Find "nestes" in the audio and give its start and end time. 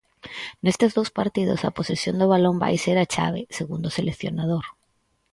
0.63-0.91